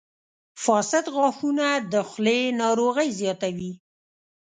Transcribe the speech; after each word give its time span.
•فاسد 0.63 1.05
غاښونه 1.15 1.67
د 1.91 1.93
خولې 2.09 2.39
ناروغۍ 2.61 3.09
زیاتوي. 3.19 3.71